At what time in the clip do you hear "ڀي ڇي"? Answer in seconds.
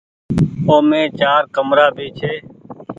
1.95-2.33